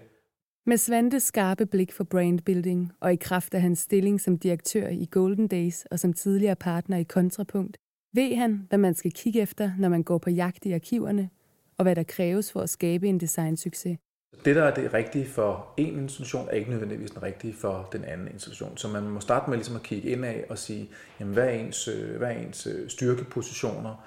Med 0.66 0.76
Svantes 0.76 1.22
skarpe 1.22 1.66
blik 1.66 1.92
for 1.92 2.04
brandbuilding 2.04 2.92
og 3.00 3.12
i 3.12 3.16
kraft 3.16 3.54
af 3.54 3.60
hans 3.60 3.78
stilling 3.78 4.20
som 4.20 4.38
direktør 4.38 4.88
i 4.88 5.08
Golden 5.10 5.48
Days 5.48 5.84
og 5.84 5.98
som 5.98 6.12
tidligere 6.12 6.56
partner 6.56 6.96
i 6.96 7.02
Kontrapunkt, 7.02 7.76
ved 8.14 8.34
han, 8.34 8.66
hvad 8.68 8.78
man 8.78 8.94
skal 8.94 9.12
kigge 9.12 9.40
efter, 9.40 9.70
når 9.78 9.88
man 9.88 10.02
går 10.02 10.18
på 10.18 10.30
jagt 10.30 10.66
i 10.66 10.72
arkiverne, 10.72 11.30
og 11.78 11.82
hvad 11.82 11.96
der 11.96 12.02
kræves 12.02 12.52
for 12.52 12.60
at 12.60 12.70
skabe 12.70 13.08
en 13.08 13.20
designsucces. 13.20 13.98
Det, 14.46 14.56
der 14.56 14.64
er 14.64 14.74
det 14.74 14.94
rigtige 14.94 15.28
for 15.28 15.66
en 15.76 15.98
institution, 15.98 16.48
er 16.50 16.52
ikke 16.52 16.70
nødvendigvis 16.70 17.10
den 17.10 17.22
rigtige 17.22 17.54
for 17.54 17.88
den 17.92 18.04
anden 18.04 18.28
institution. 18.28 18.76
Så 18.76 18.88
man 18.88 19.02
må 19.02 19.20
starte 19.20 19.50
med 19.50 19.58
ligesom 19.58 19.76
at 19.76 19.82
kigge 19.82 20.08
ind 20.08 20.24
af 20.24 20.44
og 20.48 20.58
sige, 20.58 20.90
jamen, 21.20 21.34
hvad 21.34 21.44
er 21.44 21.50
ens, 21.50 21.88
øh, 21.88 22.16
hvad 22.16 22.28
er 22.28 22.32
ens 22.32 22.66
øh, 22.66 22.90
styrkepositioner? 22.90 24.04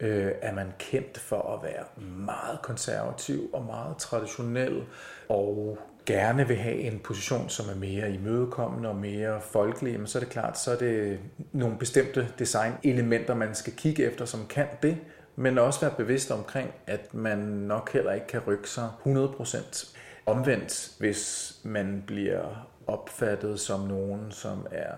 Øh, 0.00 0.32
er 0.42 0.54
man 0.54 0.66
kendt 0.78 1.18
for 1.18 1.54
at 1.54 1.62
være 1.62 1.84
meget 2.26 2.62
konservativ 2.62 3.50
og 3.52 3.64
meget 3.64 3.96
traditionel, 3.96 4.82
og 5.28 5.78
gerne 6.06 6.48
vil 6.48 6.56
have 6.56 6.76
en 6.76 6.98
position, 6.98 7.48
som 7.48 7.66
er 7.68 7.74
mere 7.74 8.10
imødekommende 8.10 8.88
og 8.88 8.96
mere 8.96 9.40
folkelig, 9.40 10.00
så 10.04 10.18
er 10.18 10.20
det 10.20 10.32
klart, 10.32 10.58
så 10.58 10.70
er 10.70 10.76
det 10.76 11.18
nogle 11.52 11.78
bestemte 11.78 12.28
designelementer, 12.38 13.34
man 13.34 13.54
skal 13.54 13.72
kigge 13.72 14.04
efter, 14.04 14.24
som 14.24 14.46
kan 14.48 14.66
det, 14.82 14.96
men 15.36 15.58
også 15.58 15.80
være 15.80 15.94
bevidst 15.96 16.30
omkring, 16.30 16.70
at 16.86 17.14
man 17.14 17.38
nok 17.38 17.92
heller 17.92 18.12
ikke 18.12 18.26
kan 18.26 18.40
rykke 18.46 18.68
sig 18.70 18.90
100%. 19.06 19.96
Omvendt, 20.26 20.92
hvis 20.98 21.54
man 21.62 22.04
bliver 22.06 22.68
opfattet 22.86 23.60
som 23.60 23.80
nogen, 23.80 24.32
som 24.32 24.66
er 24.70 24.94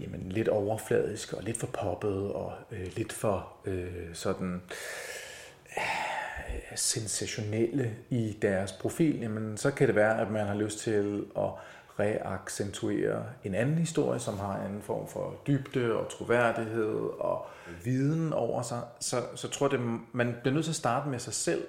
jamen, 0.00 0.28
lidt 0.28 0.48
overfladisk 0.48 1.32
og 1.32 1.42
lidt 1.42 1.56
for 1.56 1.66
poppet 1.66 2.32
og 2.32 2.52
øh, 2.72 2.86
lidt 2.96 3.12
for 3.12 3.52
øh, 3.64 4.14
sådan 4.14 4.62
øh, 5.76 5.82
sensationelle 6.76 7.96
i 8.10 8.36
deres 8.42 8.72
profil, 8.72 9.20
jamen, 9.20 9.56
så 9.56 9.70
kan 9.70 9.86
det 9.86 9.96
være, 9.96 10.20
at 10.20 10.30
man 10.30 10.46
har 10.46 10.54
lyst 10.54 10.78
til 10.78 11.24
at 11.38 11.50
reaccentuere 12.00 13.22
en 13.44 13.54
anden 13.54 13.78
historie, 13.78 14.18
som 14.18 14.38
har 14.38 14.56
en 14.66 14.82
form 14.82 15.08
for 15.08 15.34
dybde 15.46 15.94
og 15.94 16.08
troværdighed 16.08 16.94
og 17.18 17.46
viden 17.84 18.32
over 18.32 18.62
sig, 18.62 18.80
så, 19.00 19.16
så 19.34 19.48
tror 19.48 19.68
jeg, 19.72 19.80
man 20.12 20.34
bliver 20.42 20.54
nødt 20.54 20.64
til 20.64 20.72
at 20.72 20.76
starte 20.76 21.08
med 21.08 21.18
sig 21.18 21.32
selv. 21.32 21.64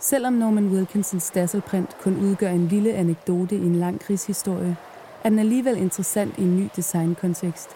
Selvom 0.00 0.32
Norman 0.32 0.68
Wilkinsons 0.68 1.30
Dasselprint 1.30 1.96
kun 2.02 2.16
udgør 2.16 2.50
en 2.50 2.68
lille 2.68 2.94
anekdote 2.94 3.56
i 3.56 3.66
en 3.66 3.76
lang 3.76 4.00
krigshistorie, 4.00 4.76
er 5.24 5.28
den 5.28 5.38
alligevel 5.38 5.76
interessant 5.76 6.38
i 6.38 6.42
en 6.42 6.56
ny 6.56 6.68
designkontekst. 6.76 7.70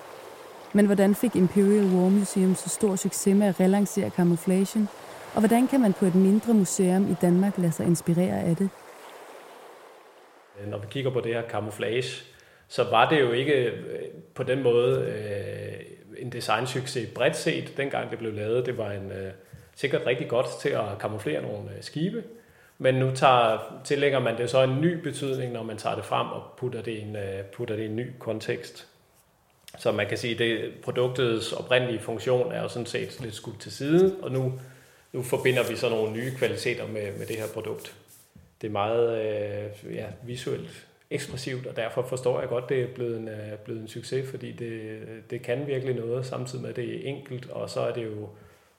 Men 0.73 0.87
hvordan 0.87 1.15
fik 1.15 1.37
Imperial 1.37 1.85
War 1.85 2.09
Museum 2.09 2.55
så 2.55 2.69
stor 2.69 2.97
succes 2.97 3.37
med 3.37 3.47
at 3.47 3.61
relancere 3.61 4.11
camouflagen, 4.11 4.89
og 5.35 5.41
hvordan 5.41 5.67
kan 5.67 5.81
man 5.81 5.93
på 5.93 6.05
et 6.05 6.15
mindre 6.15 6.55
museum 6.55 7.11
i 7.11 7.15
Danmark 7.21 7.59
lade 7.59 7.73
sig 7.73 7.87
inspirere 7.87 8.41
af 8.41 8.57
det? 8.57 8.71
Øh, 10.63 10.71
når 10.71 10.79
vi 10.79 10.87
kigger 10.91 11.11
på 11.11 11.21
det 11.21 11.35
her 11.35 11.43
camouflage, 11.49 12.23
så 12.69 12.85
var 12.85 13.09
det 13.09 13.21
jo 13.21 13.33
ikke 13.33 13.65
øh, 13.65 13.73
på 14.35 14.43
den 14.43 14.63
måde 14.63 15.01
øh, 15.01 15.85
en 16.19 16.33
designsucces 16.33 17.09
bredt 17.15 17.37
set, 17.37 17.77
dengang 17.77 18.11
det 18.11 18.19
blev 18.19 18.33
lavet. 18.33 18.67
Det 18.67 18.79
var 18.79 18.91
en, 18.91 19.13
øh, 19.13 19.31
sikkert 19.75 20.07
rigtig 20.07 20.29
godt 20.29 20.47
til 20.61 20.69
at 20.69 20.99
kamuflere 21.01 21.43
nogle 21.43 21.71
øh, 21.77 21.83
skibe, 21.83 22.25
men 22.79 22.95
nu 22.95 23.15
tager, 23.15 23.81
tillægger 23.85 24.19
man 24.19 24.39
det 24.39 24.51
så 24.51 24.63
en 24.63 24.81
ny 24.81 24.95
betydning, 24.95 25.53
når 25.53 25.63
man 25.63 25.77
tager 25.77 25.97
det 25.97 26.05
frem 26.05 26.27
og 26.27 26.43
putter 26.57 26.83
det 26.83 26.93
i 26.93 27.01
en, 27.01 27.17
øh, 27.17 27.45
putter 27.53 27.77
det 27.77 27.83
i 27.83 27.87
en 27.87 27.97
ny 27.97 28.11
kontekst. 28.19 28.87
Så 29.79 29.93
man 29.93 30.07
kan 30.09 30.19
sige, 30.19 30.33
at 30.33 30.39
det, 30.39 30.73
produktets 30.83 31.53
oprindelige 31.53 32.01
funktion 32.01 32.53
er 32.53 32.63
jo 32.63 32.69
sådan 32.69 32.87
set 32.87 33.21
lidt 33.21 33.35
skudt 33.35 33.61
til 33.61 33.73
side, 33.73 34.17
og 34.23 34.33
nu, 34.33 34.53
nu 35.13 35.23
forbinder 35.23 35.69
vi 35.69 35.77
så 35.77 35.89
nogle 35.89 36.13
nye 36.13 36.35
kvaliteter 36.37 36.87
med, 36.87 37.19
med 37.19 37.27
det 37.27 37.37
her 37.37 37.47
produkt. 37.55 37.95
Det 38.61 38.67
er 38.67 38.73
meget 38.73 39.19
øh, 39.19 39.95
ja, 39.95 40.07
visuelt 40.23 40.89
ekspressivt, 41.11 41.67
og 41.67 41.77
derfor 41.77 42.03
forstår 42.03 42.41
jeg 42.41 42.49
godt, 42.49 42.65
at 42.65 42.71
det 42.71 42.83
er 42.83 42.95
blevet 42.95 43.17
en, 43.17 43.29
øh, 43.29 43.59
blevet 43.65 43.81
en 43.81 43.89
succes, 43.89 44.31
fordi 44.31 44.53
det, 44.53 45.01
det 45.31 45.43
kan 45.43 45.67
virkelig 45.67 45.95
noget, 45.95 46.27
samtidig 46.27 46.63
med, 46.63 46.71
at 46.71 46.77
det 46.77 46.95
er 46.95 47.09
enkelt, 47.09 47.51
og 47.51 47.71
så 47.71 47.81
er 47.81 47.93
det 47.93 48.05
jo 48.05 48.29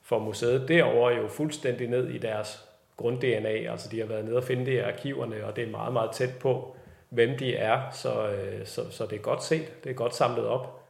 for 0.01 0.19
museet 0.19 0.67
derovre 0.67 1.15
jo 1.15 1.27
fuldstændig 1.27 1.87
ned 1.87 2.09
i 2.09 2.17
deres 2.17 2.65
grund-DNA, 2.97 3.71
altså 3.71 3.89
de 3.89 3.99
har 3.99 4.05
været 4.05 4.25
nede 4.25 4.37
og 4.37 4.43
finde 4.43 4.65
det 4.65 4.71
i 4.71 4.77
arkiverne, 4.77 5.45
og 5.45 5.55
det 5.55 5.63
er 5.63 5.71
meget, 5.71 5.93
meget 5.93 6.11
tæt 6.11 6.37
på, 6.39 6.75
hvem 7.09 7.37
de 7.37 7.55
er, 7.55 7.91
så, 7.91 8.29
øh, 8.29 8.65
så, 8.65 8.91
så 8.91 9.05
det 9.05 9.15
er 9.15 9.21
godt 9.21 9.43
set, 9.43 9.83
det 9.83 9.89
er 9.89 9.93
godt 9.93 10.15
samlet 10.15 10.45
op. 10.45 10.89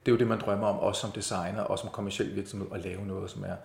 Det 0.00 0.08
er 0.08 0.12
jo 0.12 0.18
det, 0.18 0.26
man 0.26 0.40
drømmer 0.40 0.66
om, 0.66 0.78
også 0.78 1.00
som 1.00 1.12
designer, 1.12 1.62
og 1.62 1.78
som 1.78 1.90
kommersiel 1.90 2.36
virksomhed, 2.36 2.68
at 2.74 2.84
lave 2.84 3.06
noget, 3.06 3.30
som 3.30 3.44
er 3.44 3.56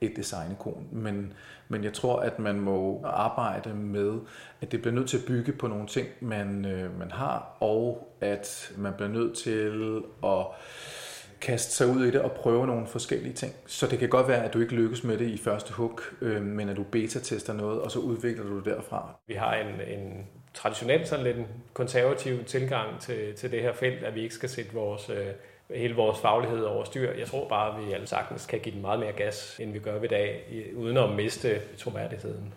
et 0.00 0.16
designekon. 0.16 0.88
Men, 0.92 1.32
men 1.68 1.84
jeg 1.84 1.92
tror, 1.92 2.20
at 2.20 2.38
man 2.38 2.60
må 2.60 3.00
arbejde 3.04 3.74
med, 3.74 4.18
at 4.60 4.72
det 4.72 4.82
bliver 4.82 4.94
nødt 4.94 5.08
til 5.08 5.18
at 5.18 5.24
bygge 5.24 5.52
på 5.52 5.66
nogle 5.66 5.86
ting, 5.86 6.08
man, 6.20 6.64
øh, 6.64 6.98
man 6.98 7.10
har, 7.10 7.56
og 7.60 8.12
at 8.20 8.72
man 8.76 8.92
bliver 8.92 9.08
nødt 9.08 9.36
til 9.36 10.02
at 10.24 10.46
kaste 11.40 11.72
sig 11.72 11.86
ud 11.86 12.04
i 12.04 12.10
det 12.10 12.20
og 12.20 12.32
prøve 12.32 12.66
nogle 12.66 12.86
forskellige 12.86 13.32
ting. 13.32 13.52
Så 13.66 13.86
det 13.86 13.98
kan 13.98 14.08
godt 14.08 14.28
være, 14.28 14.44
at 14.44 14.54
du 14.54 14.60
ikke 14.60 14.74
lykkes 14.74 15.04
med 15.04 15.18
det 15.18 15.28
i 15.28 15.38
første 15.38 15.72
hug, 15.72 16.00
øh, 16.20 16.42
men 16.42 16.68
at 16.68 16.76
du 16.76 16.82
beta-tester 16.82 17.52
noget, 17.52 17.80
og 17.80 17.90
så 17.90 17.98
udvikler 17.98 18.44
du 18.44 18.56
det 18.56 18.64
derfra. 18.64 19.14
Vi 19.26 19.34
har 19.34 19.54
en, 19.54 19.98
en 19.98 20.26
traditionel, 20.54 21.06
sådan 21.06 21.24
lidt 21.24 21.36
en 21.36 21.46
konservativ 21.72 22.44
tilgang 22.44 23.00
til, 23.00 23.34
til 23.34 23.52
det 23.52 23.62
her 23.62 23.72
felt, 23.72 24.04
at 24.04 24.14
vi 24.14 24.22
ikke 24.22 24.34
skal 24.34 24.48
sætte 24.48 24.72
vores, 24.72 25.10
øh, 25.10 25.26
hele 25.74 25.94
vores 25.94 26.20
faglighed 26.20 26.62
over 26.62 26.84
styr. 26.84 27.12
Jeg 27.18 27.26
tror 27.26 27.48
bare, 27.48 27.78
at 27.78 27.86
vi 27.86 27.92
alle 27.92 28.06
sagtens 28.06 28.46
kan 28.46 28.60
give 28.60 28.74
den 28.74 28.82
meget 28.82 29.00
mere 29.00 29.12
gas, 29.12 29.60
end 29.60 29.72
vi 29.72 29.78
gør 29.78 30.02
i 30.02 30.06
dag, 30.06 30.44
uden 30.76 30.96
at 30.96 31.10
miste 31.10 31.60
troværdigheden. 31.78 32.54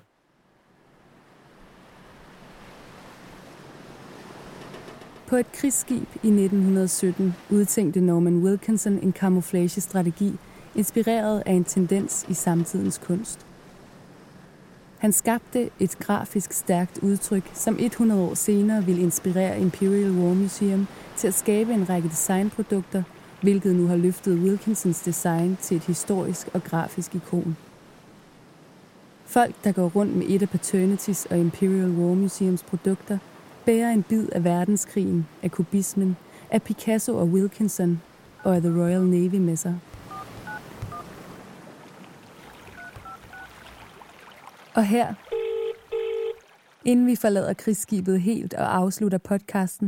På 5.27 5.35
et 5.35 5.51
krigsskib 5.51 6.07
i 6.23 6.27
1917 6.27 7.35
udtænkte 7.49 8.01
Norman 8.01 8.43
Wilkinson 8.43 8.93
en 8.93 9.11
kamuflagestrategi, 9.11 10.33
inspireret 10.75 11.43
af 11.45 11.51
en 11.51 11.63
tendens 11.63 12.25
i 12.29 12.33
samtidens 12.33 12.97
kunst. 12.97 13.48
Han 14.99 15.11
skabte 15.11 15.69
et 15.79 15.99
grafisk 15.99 16.53
stærkt 16.53 16.99
udtryk, 17.01 17.51
som 17.53 17.77
100 17.79 18.21
år 18.21 18.33
senere 18.33 18.85
ville 18.85 19.01
inspirere 19.01 19.59
Imperial 19.59 20.11
War 20.11 20.33
Museum 20.33 20.87
til 21.17 21.27
at 21.27 21.33
skabe 21.33 21.73
en 21.73 21.89
række 21.89 22.09
designprodukter, 22.09 23.03
hvilket 23.41 23.75
nu 23.75 23.87
har 23.87 23.95
løftet 23.95 24.39
Wilkinsons 24.39 25.01
design 25.01 25.57
til 25.61 25.77
et 25.77 25.83
historisk 25.83 26.47
og 26.53 26.63
grafisk 26.63 27.15
ikon. 27.15 27.57
Folk, 29.25 29.55
der 29.63 29.71
går 29.71 29.91
rundt 29.95 30.15
med 30.15 30.25
et 30.29 30.41
af 30.41 30.49
Paternities 30.49 31.25
og 31.25 31.37
Imperial 31.37 31.91
War 31.91 32.13
Museums 32.13 32.63
produkter, 32.63 33.17
bærer 33.65 33.91
en 33.91 34.03
bid 34.03 34.27
af 34.31 34.43
verdenskrigen, 34.43 35.27
af 35.43 35.51
kubismen, 35.51 36.17
af 36.51 36.63
Picasso 36.63 37.17
og 37.17 37.27
Wilkinson 37.27 38.01
og 38.43 38.55
af 38.55 38.61
The 38.61 38.81
Royal 38.81 39.03
Navy 39.03 39.35
med 39.35 39.55
sig. 39.55 39.75
Og 44.79 44.85
her, 44.97 45.07
inden 46.91 47.05
vi 47.11 47.15
forlader 47.23 47.53
krigsskibet 47.63 48.17
helt 48.29 48.53
og 48.61 48.67
afslutter 48.81 49.21
podcasten, 49.31 49.87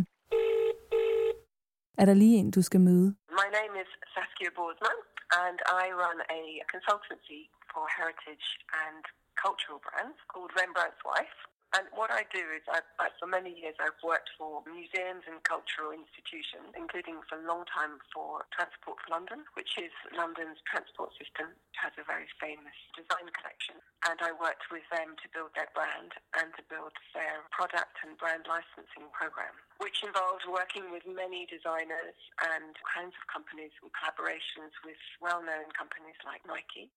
er 2.01 2.05
der 2.09 2.15
lige 2.23 2.37
en, 2.41 2.51
du 2.57 2.61
skal 2.69 2.81
møde. 2.89 3.07
My 3.41 3.49
name 3.59 3.73
is 3.83 3.89
Saskia 4.13 4.51
Borsman, 4.57 4.99
and 5.43 5.57
I 5.83 5.85
run 6.03 6.17
a 6.39 6.43
consultancy 6.73 7.41
for 7.71 7.83
heritage 7.97 8.47
and 8.83 9.01
cultural 9.43 9.79
brands 9.87 10.19
called 10.31 10.51
Rembrandt's 10.61 11.03
Wife. 11.11 11.37
And 11.71 11.87
what 11.95 12.11
I 12.11 12.27
do 12.35 12.43
is, 12.51 12.59
I, 12.67 12.83
I, 12.99 13.15
for 13.15 13.31
many 13.31 13.55
years, 13.55 13.79
I've 13.79 13.95
worked 14.03 14.35
for 14.35 14.59
museums 14.67 15.23
and 15.23 15.39
cultural 15.47 15.95
institutions, 15.95 16.75
including 16.75 17.23
for 17.31 17.39
a 17.39 17.47
long 17.47 17.63
time 17.71 18.03
for 18.11 18.43
Transport 18.51 18.99
for 18.99 19.07
London, 19.15 19.47
which 19.55 19.79
is 19.79 19.91
London's 20.11 20.59
transport 20.67 21.15
system, 21.15 21.55
which 21.55 21.79
has 21.79 21.95
a 21.95 22.03
very 22.03 22.27
famous 22.43 22.75
design 22.91 23.23
collection. 23.31 23.79
And 24.03 24.19
I 24.19 24.35
worked 24.35 24.67
with 24.67 24.83
them 24.91 25.15
to 25.15 25.31
build 25.31 25.55
their 25.55 25.71
brand 25.71 26.11
and 26.35 26.51
to 26.59 26.63
build 26.67 26.91
their 27.15 27.39
product 27.55 28.03
and 28.03 28.19
brand 28.19 28.51
licensing 28.51 29.07
program, 29.15 29.55
which 29.79 30.03
involved 30.03 30.43
working 30.51 30.91
with 30.91 31.07
many 31.07 31.47
designers 31.47 32.19
and 32.51 32.75
kinds 32.83 33.15
of 33.15 33.23
companies 33.31 33.71
and 33.79 33.87
collaborations 33.95 34.75
with 34.83 34.99
well-known 35.23 35.71
companies 35.71 36.19
like 36.27 36.43
Nike 36.43 36.91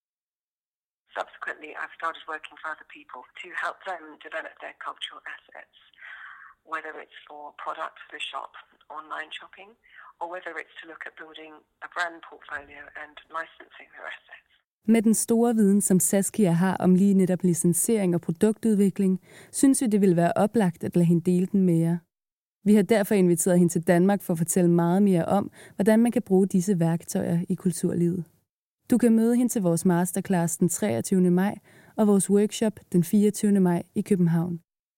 subsequently, 1.19 1.71
I've 1.81 1.95
started 2.01 2.23
working 2.35 2.57
for 2.61 2.67
other 2.75 2.89
people 2.99 3.23
to 3.43 3.49
help 3.65 3.79
them 3.91 4.03
develop 4.27 4.55
their 4.65 4.77
cultural 4.87 5.21
assets, 5.35 5.77
whether 6.73 6.93
it's 7.05 7.19
for 7.29 7.43
products 7.65 8.01
for 8.05 8.13
the 8.17 8.25
shop, 8.31 8.53
online 8.99 9.31
shopping, 9.39 9.71
or 10.21 10.27
whether 10.35 10.53
it's 10.61 10.75
to 10.81 10.85
look 10.91 11.03
at 11.09 11.15
building 11.23 11.53
a 11.87 11.89
brand 11.95 12.19
portfolio 12.31 12.81
and 13.03 13.15
licensing 13.39 13.89
their 13.95 14.09
assets. 14.15 14.51
Med 14.87 15.03
den 15.03 15.15
store 15.15 15.55
viden, 15.55 15.81
som 15.81 16.01
Saskia 16.01 16.51
har 16.51 16.77
om 16.77 16.95
lige 16.95 17.15
netop 17.15 17.43
licensering 17.43 18.15
og 18.15 18.21
produktudvikling, 18.21 19.21
synes 19.53 19.83
vi, 19.83 19.87
det 19.87 20.01
ville 20.01 20.17
være 20.17 20.33
oplagt 20.37 20.85
at 20.85 20.97
lade 20.97 21.07
hende 21.07 21.31
dele 21.31 21.47
den 21.47 21.63
mere. 21.63 21.99
Vi 22.65 22.75
har 22.75 22.83
derfor 22.83 23.15
inviteret 23.15 23.59
hende 23.59 23.73
til 23.73 23.87
Danmark 23.87 24.23
for 24.23 24.33
at 24.33 24.39
fortælle 24.39 24.71
meget 24.71 25.03
mere 25.03 25.25
om, 25.25 25.51
hvordan 25.75 26.01
man 26.01 26.13
kan 26.13 26.23
bruge 26.23 26.47
disse 26.47 26.81
værktøjer 26.81 27.39
i 27.49 27.55
kulturlivet. 27.55 28.25
Du 28.91 28.97
kan 29.03 29.13
møde 29.19 29.35
hende 29.39 29.53
til 29.53 29.63
vores 29.69 29.85
masterclass 29.85 30.57
den 30.57 30.69
23. 30.69 31.31
maj 31.43 31.55
og 31.99 32.05
vores 32.11 32.27
workshop 32.37 32.75
den 32.93 33.03
24. 33.05 33.61
maj 33.71 33.81
i 34.01 34.03
København. 34.11 34.55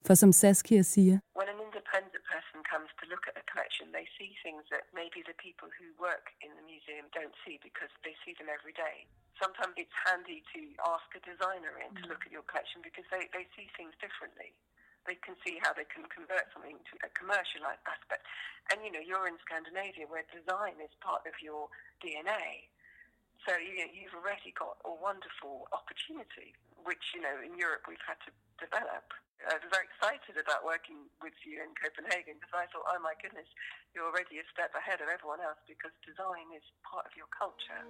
For 0.06 0.14
som 0.22 0.32
Saskia 0.40 0.82
siger, 0.94 1.16
When 1.40 1.48
an 1.54 1.60
independent 1.66 2.22
person 2.34 2.58
comes 2.72 2.90
to 2.98 3.04
look 3.12 3.24
at 3.30 3.36
a 3.42 3.44
collection, 3.52 3.86
they 3.96 4.06
see 4.18 4.30
things 4.44 4.62
that 4.74 4.84
maybe 5.00 5.20
the 5.30 5.36
people 5.46 5.68
who 5.76 5.86
work 6.08 6.26
in 6.44 6.50
the 6.58 6.64
museum 6.72 7.06
don't 7.18 7.36
see 7.44 7.56
because 7.68 7.92
they 8.04 8.14
see 8.22 8.34
them 8.38 8.48
every 8.56 8.74
day. 8.86 8.96
Sometimes 9.42 9.74
it's 9.82 9.96
handy 10.06 10.40
to 10.54 10.60
ask 10.94 11.08
a 11.20 11.22
designer 11.30 11.74
in 11.84 11.90
to 11.98 12.04
look 12.10 12.22
at 12.26 12.32
your 12.36 12.46
collection 12.50 12.78
because 12.88 13.06
they, 13.12 13.22
they 13.36 13.46
see 13.56 13.66
things 13.78 13.94
differently. 14.04 14.50
They 15.08 15.18
can 15.26 15.36
see 15.44 15.56
how 15.64 15.72
they 15.78 15.88
can 15.94 16.04
convert 16.16 16.46
something 16.50 16.78
to 16.90 16.94
a 17.08 17.10
commercial 17.20 17.62
aspect. 17.94 18.24
And 18.70 18.76
you 18.84 18.90
know, 18.94 19.04
you're 19.08 19.28
in 19.30 19.38
Scandinavia 19.46 20.06
where 20.12 20.26
design 20.38 20.76
is 20.86 20.92
part 21.08 21.22
of 21.30 21.34
your 21.46 21.62
DNA. 22.02 22.46
So 23.46 23.54
you 23.54 23.78
know, 23.78 23.86
you've 23.94 24.18
already 24.18 24.50
got 24.58 24.74
a 24.82 24.90
wonderful 24.90 25.70
opportunity, 25.70 26.50
which 26.82 27.14
you 27.14 27.22
know 27.22 27.38
in 27.46 27.54
Europe 27.54 27.86
we've 27.86 28.02
had 28.02 28.18
to 28.26 28.34
develop. 28.58 29.06
I 29.46 29.54
was 29.54 29.70
very 29.70 29.86
excited 29.86 30.34
about 30.34 30.66
working 30.66 30.98
with 31.22 31.38
you 31.46 31.62
in 31.62 31.70
Copenhagen 31.78 32.34
because 32.42 32.54
I 32.58 32.66
thought, 32.74 32.90
oh 32.90 32.98
my 32.98 33.14
goodness, 33.22 33.46
you're 33.94 34.08
already 34.10 34.42
a 34.42 34.46
step 34.50 34.74
ahead 34.74 34.98
of 34.98 35.06
everyone 35.14 35.38
else 35.46 35.62
because 35.70 35.94
design 36.02 36.50
is 36.58 36.66
part 36.90 37.06
of 37.06 37.14
your 37.14 37.30
culture. 37.30 37.82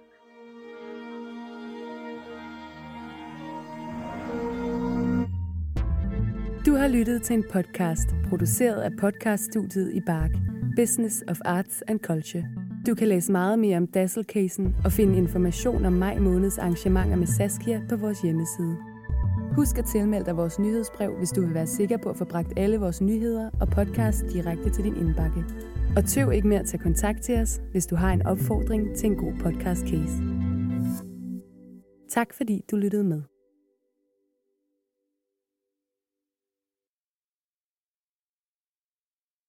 Du 6.65 6.71
har 6.75 6.87
lyttet 6.87 7.21
til 7.21 7.33
en 7.33 7.45
podcast, 7.53 8.09
produceret 8.29 8.81
af 8.81 8.91
podcaststudiet 8.99 9.93
i 9.93 10.01
Bark, 10.05 10.31
Business 10.75 11.23
of 11.27 11.37
Arts 11.45 11.83
and 11.87 11.99
Culture. 11.99 12.66
Du 12.87 12.95
kan 12.95 13.07
læse 13.07 13.31
meget 13.31 13.59
mere 13.59 13.77
om 13.77 13.87
Dazzle-casen 13.87 14.75
og 14.85 14.91
finde 14.91 15.17
information 15.17 15.85
om 15.85 15.93
maj 15.93 16.19
måneds 16.19 16.57
arrangementer 16.57 17.15
med 17.15 17.27
Saskia 17.27 17.81
på 17.89 17.95
vores 17.95 18.21
hjemmeside. 18.21 18.77
Husk 19.55 19.77
at 19.77 19.85
tilmelde 19.85 20.25
dig 20.25 20.37
vores 20.37 20.59
nyhedsbrev, 20.59 21.17
hvis 21.17 21.29
du 21.29 21.41
vil 21.41 21.53
være 21.53 21.67
sikker 21.67 21.97
på 21.97 22.09
at 22.09 22.17
få 22.17 22.25
bragt 22.25 22.59
alle 22.59 22.77
vores 22.77 23.01
nyheder 23.01 23.49
og 23.61 23.67
podcast 23.67 24.25
direkte 24.33 24.69
til 24.69 24.83
din 24.83 24.95
indbakke. 24.95 25.45
Og 25.95 26.05
tøv 26.05 26.31
ikke 26.31 26.47
med 26.47 26.57
at 26.57 26.65
tage 26.65 26.83
kontakt 26.83 27.21
til 27.21 27.39
os, 27.39 27.61
hvis 27.71 27.85
du 27.87 27.95
har 27.95 28.13
en 28.13 28.21
opfordring 28.21 28.95
til 28.95 29.05
en 29.05 29.15
god 29.15 29.33
podcast 29.39 29.81
case. 29.81 30.23
Tak 32.09 32.33
fordi 32.33 32.61
du 32.71 32.75
lyttede 32.75 33.03
med. 33.03 33.21